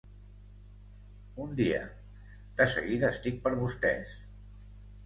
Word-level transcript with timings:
Un 1.45 1.53
dia, 1.61 1.83
de 2.63 2.69
seguida 2.73 3.13
estic 3.17 3.41
per 3.47 3.57
vostès. 3.65 4.21